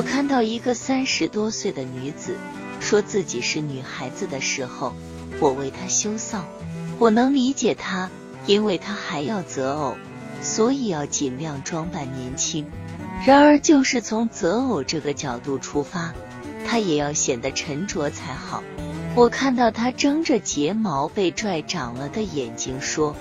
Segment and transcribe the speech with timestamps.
[0.00, 2.38] 我看到一个三十多岁的女子
[2.80, 4.94] 说自己是女孩子的时候，
[5.40, 6.40] 我为她羞臊。
[6.98, 8.08] 我能理解她，
[8.46, 9.96] 因为她还要择偶，
[10.40, 12.64] 所以要尽量装扮年轻。
[13.26, 16.14] 然而，就是从择偶这个角度出发，
[16.66, 18.62] 她也要显得沉着才好。
[19.14, 23.14] 我看到她睁着睫毛被拽长了的眼睛说：“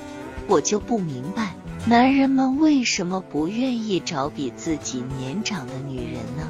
[0.47, 1.55] 我就不明白。”
[1.87, 6.47] 男人们为什么不愿意找比自己年长的女人呢？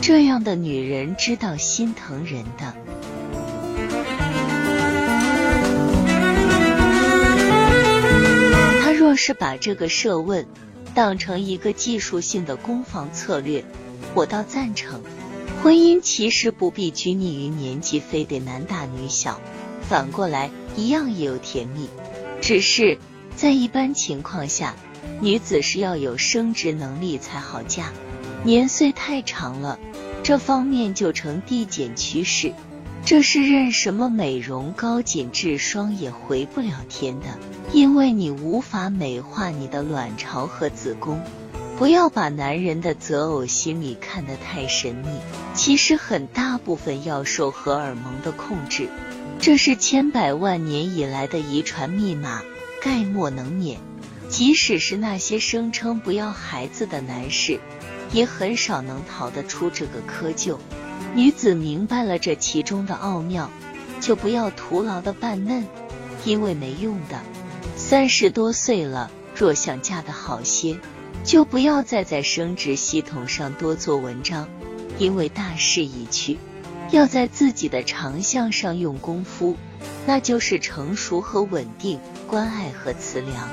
[0.00, 2.72] 这样的女人知道心疼人的。
[8.82, 10.46] 他若是把这个设问
[10.94, 13.64] 当成一个技术性的攻防策略，
[14.14, 15.02] 我倒赞成。
[15.62, 19.40] 婚姻其实不必拘泥于年纪，非得男大女小，
[19.88, 21.88] 反过来一样也有甜蜜，
[22.40, 22.98] 只是。
[23.36, 24.74] 在一般情况下，
[25.20, 27.92] 女子是要有生殖能力才好嫁。
[28.44, 29.78] 年岁太长了，
[30.22, 32.54] 这方面就呈递减趋势。
[33.04, 37.26] 这是任什么美容高紧致霜也回不了天的，
[37.72, 41.20] 因为你无法美化你的卵巢和子宫。
[41.78, 45.08] 不要把男人的择偶心理看得太神秘，
[45.54, 48.88] 其实很大部分要受荷尔蒙的控制，
[49.38, 52.40] 这是千百万年以来的遗传密码。
[52.86, 53.80] 概莫能免，
[54.28, 57.58] 即使是那些声称不要孩子的男士，
[58.12, 60.56] 也很少能逃得出这个窠臼。
[61.12, 63.50] 女子明白了这其中的奥妙，
[64.00, 65.66] 就不要徒劳的扮嫩，
[66.24, 67.20] 因为没用的。
[67.74, 70.78] 三十多岁了，若想嫁得好些，
[71.24, 74.48] 就不要再在生殖系统上多做文章，
[74.96, 76.38] 因为大势已去。
[76.90, 79.56] 要在自己的长项上用功夫，
[80.06, 82.00] 那就是成熟和稳定。
[82.28, 83.48] 关爱和慈良，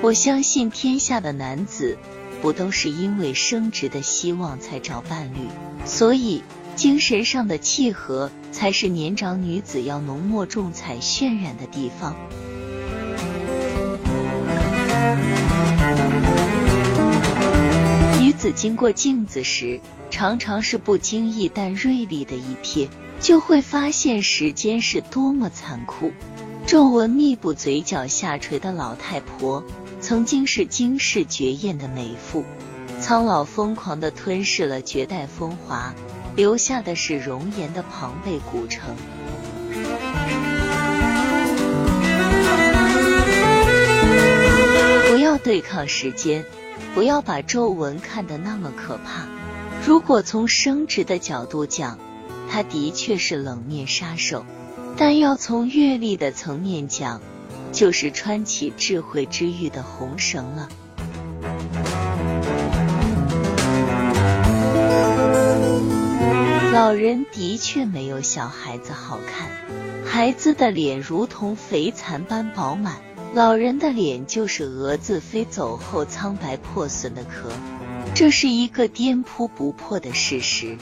[0.00, 1.98] 我相信天下的男子
[2.40, 5.48] 不都是因为生殖的希望才找伴侣，
[5.84, 6.42] 所以
[6.76, 12.16] 精神上的契合才是年长女子要浓墨重彩渲染的地方。
[18.42, 19.80] 子经过镜子时，
[20.10, 22.88] 常常是不经意但锐利的一瞥，
[23.20, 26.10] 就会发现时间是多么残酷。
[26.66, 29.62] 皱纹密布、嘴角下垂的老太婆，
[30.00, 32.44] 曾经是惊世绝艳的美妇。
[33.00, 35.94] 苍老疯狂地吞噬了绝代风华，
[36.34, 38.96] 留下的是容颜的庞贝古城。
[45.32, 46.44] 要对抗时间，
[46.94, 49.26] 不要把皱纹看得那么可怕。
[49.86, 51.98] 如果从生殖的角度讲，
[52.50, 54.44] 他的确是冷面杀手。
[54.98, 57.22] 但要从阅历的层面讲，
[57.72, 60.68] 就是穿起智慧之玉的红绳了。
[66.74, 69.48] 老人的确没有小孩子好看，
[70.04, 72.96] 孩子的脸如同肥蚕般饱满，
[73.34, 77.50] 老人的脸就是蛾子飞走后苍白破损的壳，
[78.14, 80.76] 这是一个颠扑不破的事实。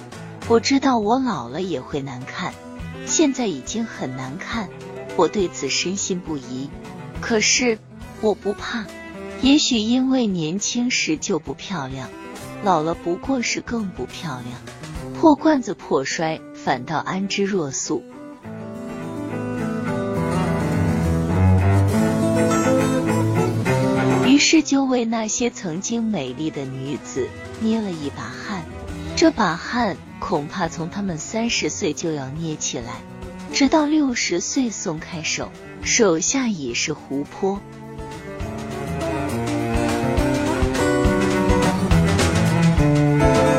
[0.49, 2.53] 我知道我老了也会难看。
[3.07, 4.69] 现在已经很难看，
[5.17, 6.69] 我对此深信不疑。
[7.21, 7.79] 可是
[8.21, 8.85] 我不怕，
[9.43, 12.11] 也许因为年轻时就不漂亮，
[12.65, 14.61] 老了不过是更不漂亮。
[15.21, 18.03] 破罐子破摔，反倒安之若素。
[24.71, 27.27] 就为那些曾经美丽的女子
[27.61, 28.65] 捏了一把汗。
[29.17, 29.97] 这把汗。
[30.21, 33.01] 恐怕从他们三十岁就要捏起来，
[33.53, 35.51] 直到六十岁松开手，
[35.83, 37.59] 手下已是湖泊。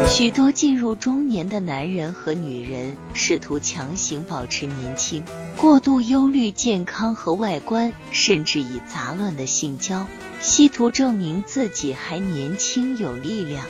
[0.07, 5.23] 许多进入中年的男人和女人试图强行保持年轻，
[5.57, 10.05] 过度忧虑健康和外观，甚至以杂乱的性交，
[10.51, 13.65] 企图证明自己还年轻有力量。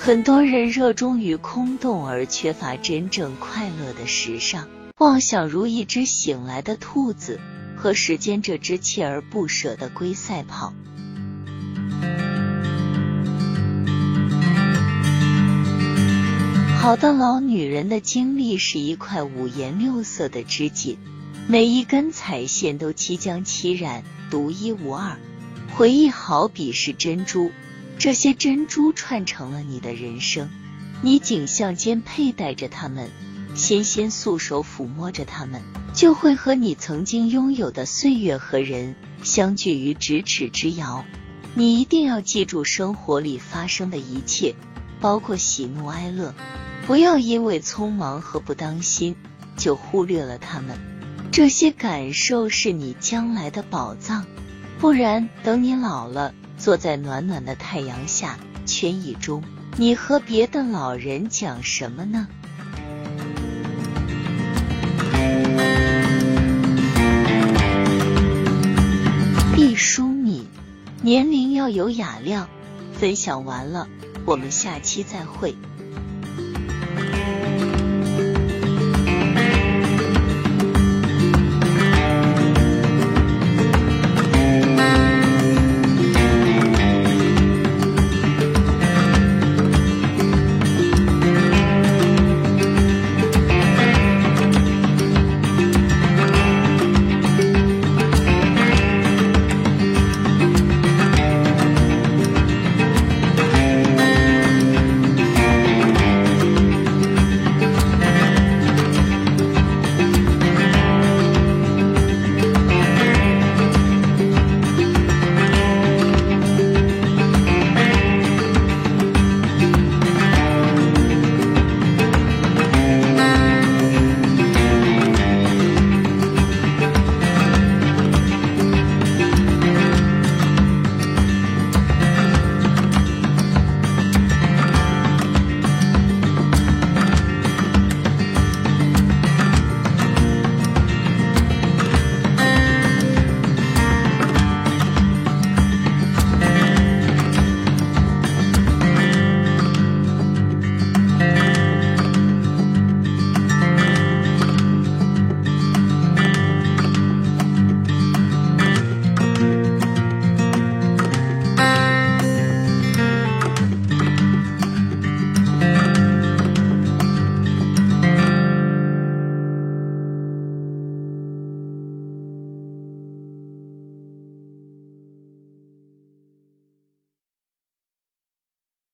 [0.00, 4.66] 很多人热衷于空洞而缺乏真正快乐的时尚，
[4.98, 7.38] 妄想如一只醒来的兔子
[7.76, 10.72] 和时间这只锲而不舍的龟赛跑。
[16.76, 20.98] 好的老女人的经历是一块五颜六色的织锦，
[21.46, 25.16] 每一根彩线都七浆七染，独一无二。
[25.76, 27.52] 回忆好比是珍珠。
[27.98, 30.48] 这些珍珠串成了你的人生，
[31.02, 33.10] 你颈项间佩戴着它们，
[33.54, 35.60] 纤纤素手抚摸着它们，
[35.92, 41.04] 就会和你曾经拥有的岁月和人相距于咫尺之遥。
[41.54, 44.54] 你一定要记住生活里发生的一切，
[44.98, 46.34] 包括喜怒哀乐，
[46.86, 49.14] 不要因为匆忙和不当心
[49.58, 50.78] 就忽略了他们。
[51.30, 54.24] 这些感受是你将来的宝藏，
[54.78, 58.36] 不然等你老了，坐在暖暖的太阳下，
[58.66, 59.42] 圈椅中，
[59.76, 62.28] 你和别的老人讲什么呢？
[69.54, 70.46] 毕淑敏，
[71.02, 72.46] 年龄要有雅量。
[72.92, 73.88] 分享完了，
[74.24, 75.54] 我们下期再会。